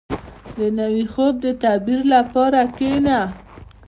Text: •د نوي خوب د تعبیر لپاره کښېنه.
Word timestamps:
•د 0.57 0.59
نوي 0.79 1.05
خوب 1.13 1.33
د 1.45 1.47
تعبیر 1.63 2.01
لپاره 2.15 2.59
کښېنه. 2.75 3.19